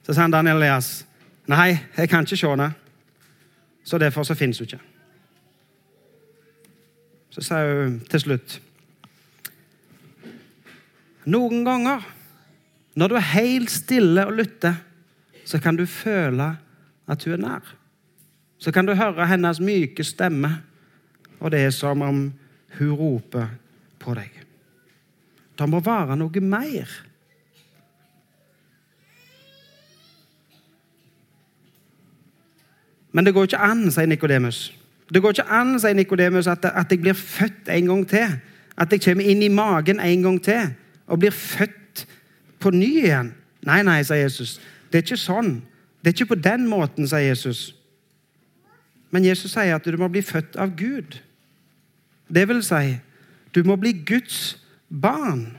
Så 0.03 0.13
sa 0.13 0.27
Daniel 0.27 0.57
Elias 0.57 1.05
nei, 1.45 1.77
jeg 1.98 2.09
kan 2.09 2.25
ikke 2.25 2.38
se 2.38 2.50
henne, 2.50 2.71
så 3.86 3.98
derfor 3.98 4.24
så 4.24 4.36
finnes 4.36 4.57
hun 4.57 4.65
ikke. 4.65 4.79
Så 7.29 7.41
sa 7.45 7.62
hun 7.65 8.00
til 8.09 8.19
slutt 8.19 8.59
Noen 11.29 11.62
ganger, 11.62 12.01
når 12.98 13.07
du 13.07 13.15
er 13.19 13.31
helt 13.36 13.69
stille 13.69 14.24
og 14.25 14.33
lytter, 14.33 14.79
så 15.45 15.59
kan 15.62 15.77
du 15.77 15.86
føle 15.86 16.55
at 17.05 17.24
hun 17.24 17.36
er 17.36 17.43
nær. 17.43 17.75
Så 18.60 18.72
kan 18.75 18.86
du 18.86 18.94
høre 18.94 19.28
hennes 19.28 19.62
myke 19.63 20.04
stemme, 20.04 20.51
og 21.39 21.51
det 21.51 21.60
er 21.63 21.72
som 21.72 22.01
om 22.01 22.25
hun 22.78 22.92
roper 22.92 23.48
på 24.00 24.16
deg. 24.18 24.34
Det 25.60 25.68
må 25.70 25.80
være 25.84 26.18
noe 26.20 26.44
mer. 26.44 26.92
Men 33.12 33.25
det 33.25 33.34
går 33.34 33.50
ikke 33.50 33.63
an, 33.63 33.88
sier 33.92 34.08
Nikodemus. 34.08 34.60
Det 35.10 35.22
går 35.22 35.34
ikke 35.34 35.50
an, 35.50 35.74
sier 35.82 35.98
Nikodemus, 35.98 36.48
at, 36.48 36.66
at 36.66 36.92
jeg 36.92 37.01
blir 37.01 37.18
født 37.18 37.72
en 37.74 37.89
gang 37.89 38.06
til. 38.08 38.38
At 38.78 38.92
jeg 38.92 39.01
kommer 39.04 39.25
inn 39.25 39.42
i 39.44 39.51
magen 39.51 40.00
en 40.00 40.24
gang 40.24 40.38
til 40.44 40.70
og 41.10 41.20
blir 41.20 41.34
født 41.34 42.06
på 42.62 42.70
ny 42.75 42.92
igjen. 43.01 43.34
Nei, 43.66 43.82
nei, 43.84 44.04
sier 44.06 44.22
Jesus. 44.28 44.60
Det 44.92 45.00
er 45.00 45.08
ikke 45.08 45.20
sånn. 45.20 45.56
Det 46.00 46.12
er 46.12 46.16
ikke 46.16 46.36
på 46.36 46.42
den 46.44 46.68
måten, 46.70 47.08
sier 47.10 47.32
Jesus. 47.32 47.72
Men 49.12 49.25
Jesus 49.25 49.51
sier 49.51 49.75
at 49.75 49.86
du 49.86 49.98
må 49.98 50.08
bli 50.08 50.22
født 50.22 50.58
av 50.60 50.75
Gud. 50.78 51.18
Det 52.30 52.46
vil 52.48 52.62
si, 52.63 53.00
du 53.56 53.63
må 53.66 53.75
bli 53.75 53.94
Guds 54.06 54.60
barn. 54.89 55.58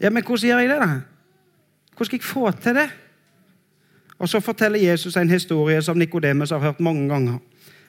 Ja, 0.00 0.10
Men 0.10 0.24
hvordan 0.24 0.48
gjør 0.48 0.58
jeg 0.58 0.68
det, 0.68 0.80
da? 0.80 1.00
Hvordan 1.94 2.06
skal 2.06 2.18
jeg 2.18 2.24
få 2.24 2.50
til 2.50 2.74
det? 2.74 2.90
Og 4.18 4.28
Så 4.28 4.40
forteller 4.40 4.78
Jesus 4.78 5.16
en 5.16 5.30
historie 5.30 5.82
som 5.82 5.96
Nikodemus 5.96 6.50
har 6.50 6.58
hørt 6.58 6.80
mange 6.80 7.08
ganger. 7.08 7.38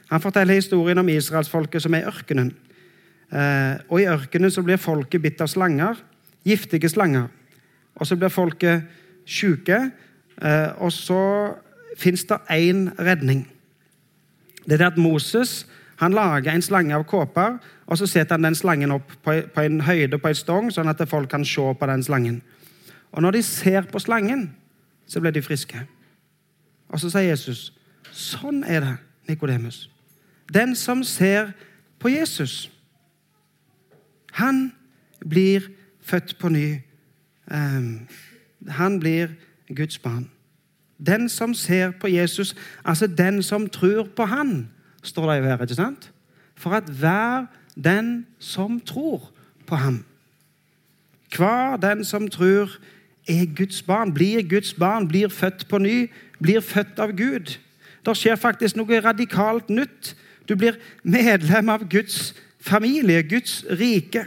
Han 0.10 0.22
forteller 0.22 0.54
historien 0.54 0.98
om 0.98 1.10
israelsfolket 1.10 1.82
som 1.82 1.94
er 1.94 2.04
i 2.04 2.06
ørkenen. 2.06 2.52
Eh, 3.34 3.76
og 3.90 4.02
I 4.02 4.08
ørkenen 4.08 4.52
så 4.52 4.62
blir 4.62 4.78
folket 4.78 5.22
bitt 5.22 5.42
av 5.42 5.48
slanger, 5.48 5.96
giftige 6.46 6.90
slanger. 6.90 7.28
Og 7.96 8.08
så 8.08 8.16
blir 8.16 8.30
folket 8.30 8.84
syke, 9.26 9.92
eh, 10.42 10.70
og 10.78 10.92
så 10.92 11.54
fins 11.98 12.24
det 12.24 12.38
én 12.50 12.90
redning. 13.00 13.48
Det 14.66 14.82
er 14.82 14.88
at 14.88 14.98
Moses 14.98 15.64
han 16.02 16.14
lager 16.14 16.52
en 16.52 16.62
slange 16.62 16.96
av 16.96 17.06
kåper, 17.08 17.58
og 17.86 17.98
så 17.98 18.08
setter 18.10 18.36
han 18.36 18.48
den 18.48 18.56
slangen 18.58 18.92
opp 18.92 19.12
på, 19.24 19.36
en 19.62 19.82
høyde 19.86 20.18
på 20.20 20.32
en 20.32 20.36
stong, 20.36 20.72
sånn 20.74 20.90
at 20.90 21.04
folk 21.10 21.30
kan 21.32 21.46
se 21.46 21.64
på 21.80 21.90
den 21.90 22.04
slangen. 22.04 22.42
Og 23.14 23.22
når 23.22 23.38
de 23.38 23.44
ser 23.46 23.86
på 23.92 24.02
slangen, 24.02 24.50
så 25.08 25.22
blir 25.22 25.32
de 25.32 25.44
friske. 25.46 25.84
Og 26.90 27.00
så 27.00 27.12
sier 27.14 27.30
Jesus, 27.30 27.72
sånn 28.12 28.64
er 28.64 28.84
det, 28.84 28.96
Nikodemus. 29.30 29.88
Den 30.52 30.76
som 30.76 31.04
ser 31.08 31.54
på 32.02 32.12
Jesus, 32.12 32.68
han 34.36 34.74
blir 35.24 35.70
født 36.04 36.36
på 36.42 36.50
ny. 36.52 36.82
Um, 37.48 38.08
han 38.68 39.00
blir 39.00 39.38
Guds 39.72 40.00
barn. 40.04 40.28
Den 41.06 41.30
som 41.30 41.54
ser 41.54 41.92
på 41.92 42.08
Jesus, 42.08 42.56
altså 42.86 43.08
den 43.08 43.44
som 43.44 43.70
tror 43.70 44.08
på 44.16 44.26
Han, 44.26 44.70
står 45.04 45.32
det 45.32 45.40
jo 45.40 45.44
her. 45.44 45.62
ikke 45.62 45.76
sant? 45.76 46.12
For 46.56 46.70
at 46.72 46.84
hver 46.84 47.46
den 47.76 48.26
som 48.40 48.80
tror 48.80 49.32
på 49.68 49.76
ham. 49.76 50.06
Hver 51.38 51.78
den 51.78 52.06
som 52.06 52.28
tror 52.30 52.80
er 53.28 53.56
Guds 53.56 53.82
barn, 53.82 54.14
blir 54.14 54.50
Guds 54.50 54.74
barn, 54.74 55.08
blir 55.08 55.28
født 55.28 55.68
på 55.70 55.78
ny, 55.78 56.12
blir 56.42 56.60
født 56.60 57.00
av 57.00 57.12
Gud. 57.18 57.58
Det 58.06 58.18
skjer 58.18 58.36
faktisk 58.36 58.76
noe 58.76 59.00
radikalt 59.02 59.70
nytt. 59.70 60.16
Du 60.50 60.56
blir 60.56 60.78
medlem 61.04 61.70
av 61.70 61.88
Guds 61.90 62.36
familie, 62.62 63.24
Guds 63.24 63.64
rike. 63.72 64.26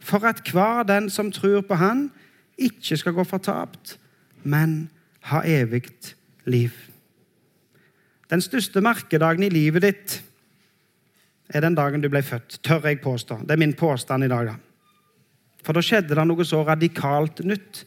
For 0.00 0.24
at 0.24 0.40
hver 0.52 0.82
den 0.82 1.10
som 1.10 1.32
tror 1.32 1.60
på 1.60 1.74
Han, 1.74 2.10
ikke 2.58 2.96
skal 2.96 3.12
gå 3.12 3.24
fortapt, 3.24 3.98
men 4.42 4.90
ha 5.30 5.42
evig 5.44 5.88
liv. 6.44 6.72
Den 8.30 8.40
største 8.40 8.80
merkedagen 8.80 9.42
i 9.42 9.52
livet 9.52 9.82
ditt 9.82 10.16
er 11.50 11.64
den 11.64 11.74
dagen 11.74 12.02
du 12.02 12.08
ble 12.08 12.22
født, 12.22 12.60
tør 12.62 12.86
jeg 12.86 13.00
påstå. 13.02 13.40
Det 13.42 13.56
er 13.56 13.62
min 13.62 13.74
påstand 13.74 14.24
i 14.24 14.28
dag. 14.30 14.46
da. 14.46 14.54
For 15.64 15.74
da 15.76 15.82
skjedde 15.82 16.14
det 16.14 16.26
noe 16.26 16.44
så 16.46 16.62
radikalt 16.64 17.42
nytt. 17.44 17.84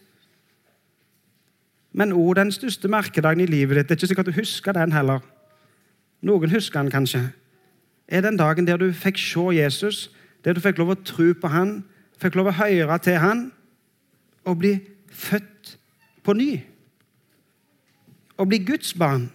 Men 1.93 2.13
òg 2.13 2.35
den 2.35 2.51
største 2.51 2.89
merkedagen 2.91 3.43
i 3.45 3.49
livet 3.49 3.77
ditt, 3.77 3.87
det 3.89 3.95
er 3.95 4.01
ikke 4.01 4.11
sikkert 4.11 4.31
du 4.31 4.39
husker 4.39 4.75
den 4.75 4.91
heller. 4.91 5.23
Noen 6.21 6.51
husker 6.51 6.81
den 6.81 6.91
kanskje. 6.91 7.23
Er 8.07 8.21
den 8.21 8.37
dagen 8.37 8.67
der 8.67 8.77
du 8.77 8.91
fikk 8.91 9.17
se 9.17 9.47
Jesus, 9.55 10.09
der 10.43 10.53
du 10.53 10.61
fikk 10.61 10.77
lov 10.81 10.93
å 10.93 11.01
tro 11.05 11.31
på 11.33 11.47
han, 11.47 11.83
fikk 12.19 12.35
lov 12.35 12.51
å 12.51 12.57
høre 12.57 12.97
til 12.99 13.19
han, 13.21 13.51
og 14.43 14.59
bli 14.59 14.73
født 15.07 15.77
på 16.23 16.33
ny. 16.33 16.51
Og 18.37 18.47
bli 18.47 18.57
Guds 18.65 18.93
barn. 18.93 19.29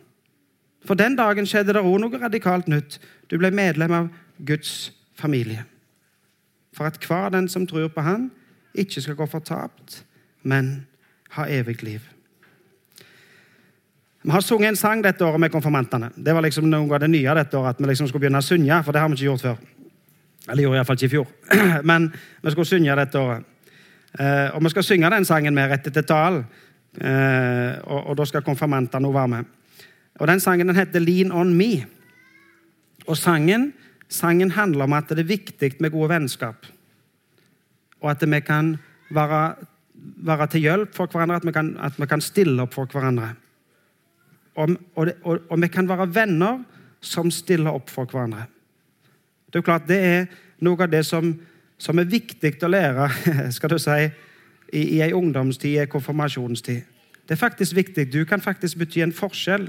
For 0.87 0.99
den 0.99 1.17
dagen 1.19 1.47
skjedde 1.47 1.75
det 1.77 1.85
òg 1.85 1.99
noe 2.01 2.21
radikalt 2.21 2.69
nytt. 2.71 2.99
Du 3.31 3.39
ble 3.39 3.51
medlem 3.55 3.95
av 3.95 4.09
Guds 4.39 4.93
familie. 5.19 5.65
For 6.73 6.89
at 6.89 7.01
hver 7.03 7.33
den 7.35 7.49
som 7.49 7.67
tror 7.67 7.89
på 7.89 8.05
Han, 8.07 8.31
ikke 8.75 9.03
skal 9.03 9.17
gå 9.19 9.27
fortapt, 9.27 10.05
men 10.43 10.87
ha 11.35 11.47
evig 11.51 11.83
liv. 11.83 12.01
Vi 14.23 14.31
har 14.31 14.41
sunget 14.41 14.69
en 14.69 14.77
sang 14.77 15.03
dette 15.03 15.25
året 15.25 15.41
med 15.41 15.51
konfirmantene. 15.51 16.11
Det 16.17 16.35
var 16.35 16.43
liksom 16.43 16.71
noe 16.71 16.95
av 16.95 17.01
det 17.01 17.11
nye 17.11 17.35
dette 17.35 17.59
året, 17.59 17.77
at 17.77 17.83
vi 17.83 17.91
liksom 17.91 18.09
skulle 18.09 18.27
begynne 18.27 18.43
å 18.43 18.45
synge, 18.45 18.83
for 18.85 18.93
det 18.93 19.01
har 19.03 19.09
vi 19.09 19.19
ikke 19.19 19.29
gjort 19.31 19.45
før. 19.47 19.61
Eller 20.49 20.63
gjorde 20.63 20.81
iallfall 20.81 20.99
ikke 20.99 21.07
i 21.07 21.13
fjor. 21.13 21.27
Men 21.91 22.11
vi 22.43 22.53
skulle 22.53 22.69
synge 22.69 22.97
dette 22.99 23.21
året. 23.21 23.47
Eh, 24.19 24.49
og 24.55 24.65
vi 24.65 24.73
skal 24.73 24.87
synge 24.87 25.11
den 25.13 25.27
sangen 25.29 25.55
med 25.55 25.71
rett 25.71 25.89
til 25.93 26.05
talen. 26.05 26.45
Eh, 26.99 27.79
og, 27.87 28.11
og, 28.11 28.17
da 28.19 28.27
skal 28.27 28.43
konfirmantene 28.43 29.11
være 29.15 29.29
med. 29.29 29.45
Og 30.19 30.27
Den 30.27 30.41
sangen 30.41 30.67
den 30.67 30.77
heter 30.77 31.01
'Lean 31.01 31.33
on 31.33 31.55
Me'. 31.55 31.87
Og 33.07 33.17
sangen, 33.17 33.73
sangen 34.09 34.51
handler 34.51 34.85
om 34.85 34.93
at 34.93 35.09
det 35.09 35.19
er 35.19 35.35
viktig 35.37 35.73
med 35.81 35.91
gode 35.91 36.09
vennskap. 36.09 36.67
Og 38.01 38.11
at 38.11 38.31
vi 38.31 38.41
kan 38.41 38.77
være, 39.11 39.55
være 40.17 40.47
til 40.47 40.61
hjelp 40.61 40.95
for 40.95 41.07
hverandre, 41.07 41.37
at 41.37 41.47
vi 41.47 41.53
kan, 41.53 41.77
at 41.81 42.01
vi 42.01 42.07
kan 42.07 42.21
stille 42.21 42.63
opp 42.63 42.75
for 42.75 42.87
hverandre. 42.87 43.35
Og, 44.55 44.77
og, 44.95 45.09
og, 45.51 45.61
vi 45.61 45.69
kan 45.69 45.89
være 45.89 46.15
venner 46.15 46.65
som 47.01 47.31
stiller 47.31 47.71
opp 47.71 47.91
for 47.91 48.05
hverandre. 48.05 48.47
Det 49.53 49.59
er 49.59 49.63
klart, 49.63 49.89
det 49.89 49.99
er 50.05 50.27
noe 50.61 50.83
av 50.83 50.91
det 50.91 51.05
som, 51.07 51.31
som 51.79 51.99
er 51.99 52.11
viktig 52.11 52.57
å 52.63 52.69
lære 52.69 53.09
skal 53.57 53.71
du 53.71 53.79
si, 53.79 54.11
i, 54.73 54.83
i 54.97 55.01
ei 55.03 55.13
ungdomstid, 55.17 55.71
i 55.71 55.81
ei 55.83 55.91
konfirmasjonstid. 55.91 56.85
Det 57.29 57.37
er 57.37 57.41
faktisk 57.41 57.77
viktig. 57.77 58.07
Du 58.13 58.25
kan 58.25 58.41
faktisk 58.41 58.79
bety 58.81 59.03
en 59.05 59.13
forskjell 59.13 59.69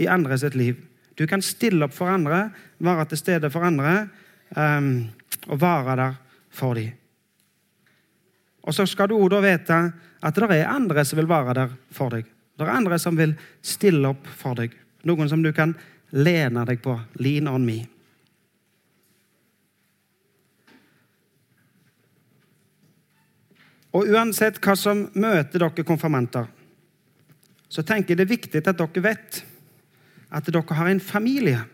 i 0.00 0.08
andre 0.08 0.38
sitt 0.38 0.54
liv. 0.56 0.78
Du 1.18 1.26
kan 1.26 1.42
stille 1.42 1.84
opp 1.84 1.94
for 1.96 2.08
andre, 2.08 2.48
være 2.78 3.08
til 3.10 3.20
stede 3.20 3.50
for 3.50 3.66
andre 3.66 4.08
um, 4.56 5.08
og 5.48 5.60
være 5.60 5.96
der 5.98 6.16
for 6.50 6.78
dem. 6.78 6.94
Og 8.62 8.74
så 8.74 8.86
skal 8.86 9.08
du 9.08 9.18
da 9.28 9.40
vite 9.42 9.78
at 10.22 10.34
det 10.34 10.48
er 10.58 10.68
andre 10.68 11.04
som 11.04 11.18
vil 11.18 11.28
være 11.28 11.54
der 11.54 11.76
for 11.94 12.12
deg. 12.12 12.24
Det 12.58 12.66
er 12.66 12.74
andre 12.74 12.98
som 12.98 13.16
vil 13.16 13.34
stille 13.62 14.08
opp 14.08 14.26
for 14.26 14.58
deg. 14.58 14.72
Noen 15.06 15.28
som 15.30 15.42
du 15.42 15.52
kan 15.52 15.74
lene 16.10 16.64
deg 16.66 16.80
på. 16.82 16.96
Lean 17.22 17.48
on 17.48 17.64
me. 17.64 17.84
Og 23.98 24.06
uansett 24.06 24.60
hva 24.62 24.76
som 24.78 25.08
møter 25.18 25.58
dere 25.58 25.84
konfirmanter, 25.86 26.46
så 27.68 27.82
tenker 27.82 28.14
jeg 28.14 28.20
det 28.20 28.26
er 28.28 28.36
viktig 28.36 28.62
at 28.62 28.78
dere 28.78 29.02
vet 29.04 29.40
at 30.30 30.46
dere 30.46 30.76
har 30.78 30.90
en 30.90 31.02
familie. 31.02 31.64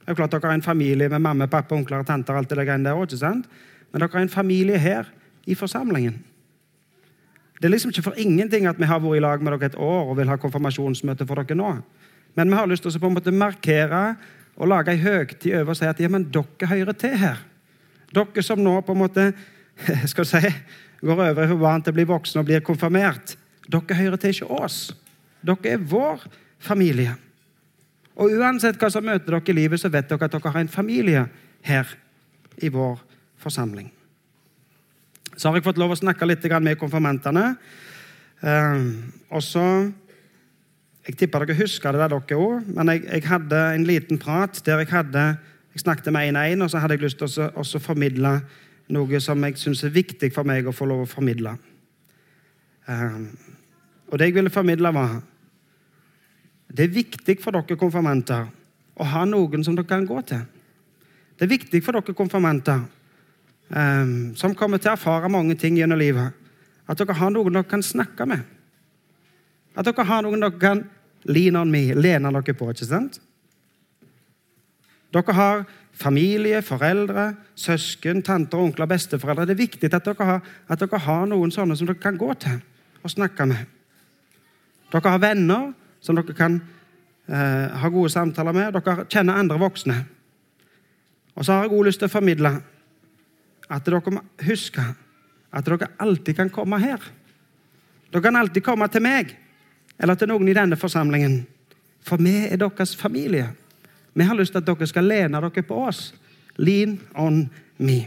Det 0.00 0.12
er 0.12 0.18
klart 0.18 0.32
Dere 0.32 0.48
har 0.48 0.58
en 0.58 0.64
familie 0.64 1.08
med 1.08 1.22
mamma, 1.22 1.46
pappa, 1.46 1.74
onkler 1.74 2.02
og 2.02 2.06
tanter. 2.06 2.34
alt 2.34 2.48
det 2.48 2.56
der 2.58 2.78
der 2.78 2.92
også, 2.92 3.16
ikke 3.16 3.20
sant? 3.20 3.46
Men 3.92 4.00
dere 4.00 4.10
har 4.12 4.22
en 4.22 4.28
familie 4.28 4.78
her 4.78 5.04
i 5.46 5.54
forsamlingen. 5.54 6.24
Det 7.60 7.64
er 7.64 7.70
liksom 7.70 7.90
ikke 7.90 8.02
for 8.02 8.14
ingenting 8.16 8.66
at 8.66 8.78
vi 8.78 8.84
har 8.84 9.00
vært 9.00 9.16
i 9.16 9.20
lag 9.20 9.42
med 9.42 9.52
dere 9.52 9.66
et 9.66 9.76
år 9.76 10.10
og 10.10 10.16
vil 10.16 10.28
ha 10.28 10.36
konfirmasjonsmøte 10.36 11.26
for 11.26 11.34
dere 11.34 11.54
nå. 11.56 11.76
Men 12.34 12.50
vi 12.50 12.56
har 12.56 12.66
lyst 12.66 12.82
til 12.82 12.96
å 12.96 13.00
på 13.00 13.06
en 13.06 13.14
måte 13.14 13.32
markere 13.32 14.16
og 14.56 14.68
lage 14.68 14.92
en 14.92 14.98
høgtid 14.98 15.54
over 15.60 15.70
og 15.70 15.76
si 15.76 15.84
at 15.84 16.00
ja, 16.00 16.08
men 16.08 16.24
dere 16.32 16.66
hører 16.66 16.92
til 16.92 17.16
her. 17.16 17.38
Dere 18.12 18.42
som 18.42 18.58
nå 18.58 18.80
på 18.80 18.92
en 18.92 18.98
måte 18.98 19.32
skal 20.12 20.28
si, 20.28 20.42
går 21.00 21.24
over 21.30 21.46
fra 21.46 21.58
barn 21.60 21.84
til 21.84 21.94
å 21.94 21.98
bli 21.98 22.06
voksne 22.08 22.42
og 22.42 22.48
blir 22.48 22.64
konfirmert. 22.64 23.36
Dere 23.70 23.98
hører 23.98 24.20
til 24.20 24.34
ikke 24.34 24.50
oss. 24.60 24.90
Dere 25.46 25.74
er 25.76 25.84
vår 25.90 26.24
familie. 26.60 27.14
Og 28.20 28.34
uansett 28.36 28.80
hva 28.80 28.90
som 28.92 29.06
møter 29.06 29.32
dere 29.32 29.52
i 29.52 29.56
livet, 29.56 29.80
så 29.80 29.88
vet 29.92 30.10
dere 30.10 30.26
at 30.26 30.34
dere 30.34 30.52
har 30.52 30.60
en 30.60 30.72
familie 30.72 31.24
her 31.64 31.88
i 32.60 32.68
vår 32.72 33.00
forsamling. 33.40 33.88
Så 35.36 35.48
har 35.48 35.56
jeg 35.56 35.64
fått 35.64 35.80
lov 35.80 35.94
å 35.94 36.00
snakke 36.00 36.28
litt 36.28 36.44
med 36.60 36.78
konfirmantene. 36.78 37.54
Eh, 38.40 38.86
og 39.30 39.42
så 39.42 39.92
Jeg 41.00 41.16
tipper 41.16 41.46
dere 41.46 41.56
husker 41.56 41.92
det 41.96 42.00
der 42.02 42.12
dere 42.12 42.36
òg, 42.36 42.66
men 42.76 42.90
jeg, 42.92 43.06
jeg, 43.08 43.22
hadde 43.24 43.56
en 43.74 43.86
liten 43.88 44.18
prat 44.20 44.60
der 44.66 44.82
jeg 44.82 44.90
hadde 44.90 45.22
jeg 45.72 45.80
snakket 45.80 46.12
med 46.12 46.28
én-én, 46.28 46.60
og 46.62 46.68
så 46.70 46.78
hadde 46.78 46.98
jeg 46.98 47.06
lyst 47.06 47.18
til 47.18 47.48
å 47.48 47.80
formidle 47.80 48.34
noe 48.94 49.20
som 49.22 49.42
jeg 49.46 49.58
syns 49.60 49.84
er 49.86 49.94
viktig 49.94 50.32
for 50.34 50.48
meg 50.48 50.66
å 50.66 50.74
få 50.74 50.88
lov 50.88 51.04
å 51.04 51.10
formidle. 51.10 51.54
Um, 52.90 53.26
og 54.10 54.18
det 54.18 54.30
jeg 54.30 54.38
ville 54.38 54.50
formidle, 54.50 54.92
var 54.92 55.20
Det 56.70 56.84
er 56.84 56.94
viktig 56.94 57.34
for 57.42 57.50
dere 57.50 57.76
konfirmanter 57.76 58.46
å 58.94 59.04
ha 59.04 59.24
noen 59.26 59.64
som 59.64 59.74
dere 59.74 59.88
kan 59.90 60.06
gå 60.06 60.20
til. 60.22 60.42
Det 61.36 61.46
er 61.46 61.50
viktig 61.50 61.80
for 61.82 61.98
dere 61.98 62.14
konfirmanter 62.14 62.84
um, 63.74 64.36
som 64.36 64.54
kommer 64.54 64.78
til 64.78 64.92
å 64.92 64.94
erfare 64.94 65.30
mange 65.32 65.56
ting 65.58 65.78
gjennom 65.78 65.98
livet, 65.98 66.30
at 66.86 66.98
dere 66.98 67.16
har 67.18 67.32
noen 67.34 67.58
dere 67.58 67.66
kan 67.66 67.82
snakke 67.82 68.26
med. 68.26 68.44
At 69.74 69.86
dere 69.86 70.06
har 70.06 70.22
noen 70.22 70.42
dere 70.42 70.62
kan 70.62 70.84
lean 71.26 71.58
on 71.58 71.70
me, 71.70 71.90
lene 71.94 72.30
dere 72.30 72.54
på. 72.54 72.70
ikke 72.70 72.86
sant? 72.86 73.20
Dere 75.10 75.34
har 75.34 75.64
familie, 76.00 76.62
foreldre, 76.64 77.34
søsken, 77.54 78.22
tanter, 78.24 78.58
onkler, 78.58 78.88
besteforeldre. 78.88 79.44
Det 79.48 79.54
er 79.54 79.64
viktig 79.64 79.90
at 79.92 80.06
dere, 80.06 80.26
har, 80.26 80.40
at 80.68 80.80
dere 80.80 81.02
har 81.04 81.26
noen 81.28 81.52
sånne 81.52 81.76
som 81.76 81.88
dere 81.88 82.00
kan 82.00 82.18
gå 82.20 82.32
til 82.40 82.56
og 83.00 83.12
snakke 83.12 83.46
med. 83.50 83.68
Dere 84.90 85.12
har 85.12 85.22
venner 85.22 85.70
som 86.00 86.16
dere 86.16 86.36
kan 86.36 86.56
eh, 87.28 87.66
ha 87.82 87.92
gode 87.92 88.12
samtaler 88.12 88.56
med. 88.56 88.72
Dere 88.78 89.06
kjenner 89.12 89.40
andre 89.40 89.60
voksne. 89.60 89.98
Og 91.36 91.44
så 91.44 91.52
har 91.52 91.68
jeg 91.68 91.74
også 91.74 91.86
lyst 91.88 92.02
til 92.02 92.10
å 92.10 92.16
formidle 92.16 92.56
at 93.70 93.86
dere 93.86 94.16
må 94.16 94.24
huske 94.48 94.82
at 95.50 95.66
dere 95.66 95.92
alltid 96.00 96.36
kan 96.38 96.50
komme 96.52 96.80
her. 96.82 97.04
Dere 98.10 98.24
kan 98.24 98.40
alltid 98.40 98.64
komme 98.66 98.88
til 98.90 99.04
meg 99.04 99.36
eller 100.00 100.16
til 100.16 100.32
noen 100.32 100.48
i 100.48 100.56
denne 100.56 100.80
forsamlingen. 100.80 101.42
For 102.06 102.16
vi 102.16 102.46
er 102.48 102.56
deres 102.60 102.96
familie. 102.96 103.50
Vi 104.14 104.24
har 104.24 104.34
lyst 104.34 104.52
til 104.52 104.58
at 104.58 104.66
dere 104.66 104.86
skal 104.86 105.04
lene 105.04 105.40
dere 105.40 105.62
på 105.62 105.82
oss. 105.86 106.14
Lean 106.56 107.00
on 107.14 107.50
me. 107.78 108.06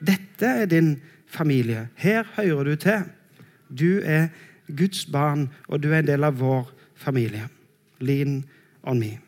Dette 0.00 0.46
er 0.46 0.66
din 0.66 1.00
familie. 1.26 1.88
Her 1.96 2.24
hører 2.36 2.64
du 2.64 2.76
til. 2.76 3.04
Du 3.78 4.00
er 4.04 4.28
Guds 4.76 5.06
barn, 5.06 5.48
og 5.68 5.82
du 5.82 5.92
er 5.92 5.98
en 5.98 6.06
del 6.06 6.24
av 6.24 6.38
vår 6.40 6.70
familie. 6.94 7.48
Lean 8.00 8.44
on 8.82 9.00
me. 9.00 9.18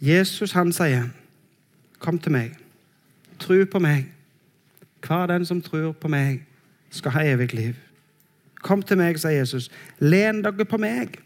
Jesus 0.00 0.52
han 0.52 0.72
sier, 0.72 1.08
'Kom 1.98 2.18
til 2.18 2.32
meg. 2.32 2.56
Tro 3.38 3.64
på 3.64 3.78
meg.' 3.78 4.12
Hver 5.06 5.26
den 5.26 5.46
som 5.46 5.62
tror 5.62 5.92
på 5.92 6.08
meg, 6.08 6.46
skal 6.90 7.10
ha 7.10 7.20
evig 7.20 7.54
liv. 7.54 7.74
Kom 8.62 8.82
til 8.82 8.98
meg, 9.00 9.18
sier 9.18 9.42
Jesus. 9.42 9.68
Len 9.98 10.42
dere 10.44 10.66
på 10.68 10.78
meg. 10.80 11.18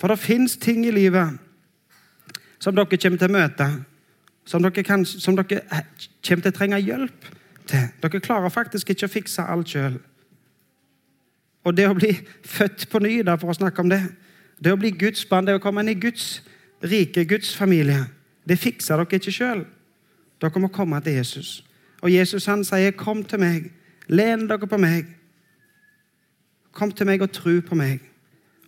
For 0.00 0.08
det 0.08 0.22
fins 0.22 0.56
ting 0.56 0.86
i 0.86 0.94
livet 0.94 1.38
som 2.60 2.76
dere 2.76 2.98
kommer 3.00 3.20
til 3.20 3.30
å 3.30 3.34
møte, 3.34 3.66
som 4.48 4.62
dere, 4.62 4.84
kan, 4.84 5.04
som 5.04 5.36
dere 5.36 5.60
kommer 5.60 6.44
til 6.44 6.52
å 6.52 6.56
trenge 6.56 6.80
hjelp 6.80 7.28
til. 7.68 7.90
Dere 8.02 8.22
klarer 8.22 8.52
faktisk 8.52 8.92
ikke 8.92 9.08
å 9.08 9.12
fikse 9.12 9.44
alt 9.44 9.72
sjøl. 9.72 9.98
Og 11.68 11.76
det 11.76 11.88
å 11.90 11.96
bli 11.96 12.14
født 12.56 12.86
på 12.92 13.02
ny, 13.04 13.20
da, 13.26 13.36
for 13.40 13.52
å 13.52 13.58
snakke 13.58 13.84
om 13.84 13.92
det, 13.92 14.00
det 14.60 14.72
å 14.72 14.80
bli 14.80 14.92
Guds 14.96 15.26
barn, 15.28 15.48
det 15.48 15.58
å 15.58 15.62
komme 15.62 15.84
inn 15.84 15.92
i 15.92 16.00
Guds 16.00 16.40
rike, 16.84 17.26
Guds 17.28 17.52
familie, 17.56 18.06
det 18.48 18.60
fikser 18.60 19.00
dere 19.00 19.20
ikke 19.20 19.34
sjøl. 19.34 19.64
Dere 20.40 20.62
må 20.62 20.72
komme 20.72 21.00
til 21.04 21.20
Jesus. 21.20 21.60
Og 22.00 22.12
Jesus 22.12 22.46
han 22.48 22.64
sier, 22.64 22.90
'Kom 22.96 23.24
til 23.24 23.38
meg. 23.38 23.72
Len 24.08 24.48
dere 24.48 24.66
på 24.66 24.76
meg.' 24.76 25.19
Kom 26.72 26.92
til 26.92 27.06
meg 27.06 27.22
og 27.22 27.32
tro 27.32 27.60
på 27.66 27.74
meg. 27.74 28.00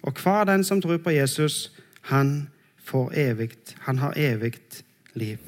Og 0.02 0.12
hver 0.22 0.44
den 0.44 0.64
som 0.64 0.82
tror 0.82 0.98
på 0.98 1.10
Jesus, 1.14 1.72
han 2.00 2.48
får 2.84 3.12
evigt. 3.14 3.76
Han 3.80 3.98
har 3.98 4.12
evigt 4.16 4.84
liv. 5.14 5.38